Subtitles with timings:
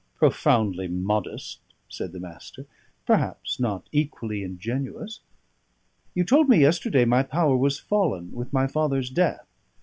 [0.15, 2.65] "Profoundly modest," said the Master;
[3.05, 5.19] "perhaps not equally ingenuous.
[6.15, 9.45] You told me yesterday my power was fallen with my father's death.